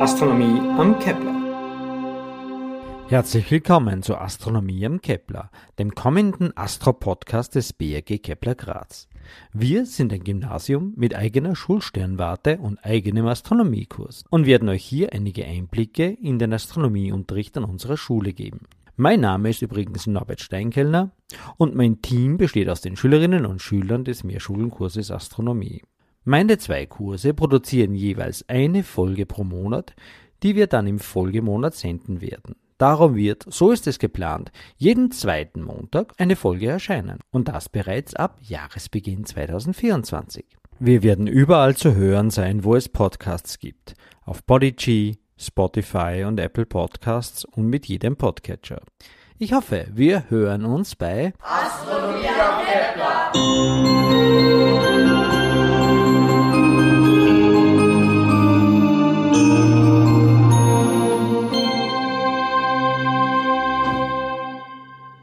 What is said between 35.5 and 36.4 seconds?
Montag eine